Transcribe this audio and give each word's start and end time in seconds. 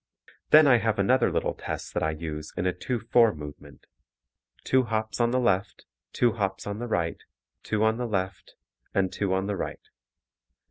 Then 0.49 0.65
I 0.65 0.77
have 0.79 0.97
another 0.97 1.31
little 1.31 1.53
test 1.53 1.93
that 1.93 2.01
I 2.01 2.09
use 2.09 2.51
in 2.57 2.65
a 2.65 2.73
2 2.73 3.01
4 3.01 3.35
movement. 3.35 3.85
Two 4.63 4.81
hops 4.81 5.19
on 5.21 5.29
the 5.29 5.39
left, 5.39 5.85
two 6.11 6.31
hops 6.31 6.65
on 6.65 6.79
the 6.79 6.87
right, 6.87 7.21
two 7.61 7.83
on 7.83 7.97
the 7.97 8.07
left 8.07 8.55
and 8.95 9.13
two 9.13 9.31
on 9.31 9.45
the 9.45 9.55
right. 9.55 9.89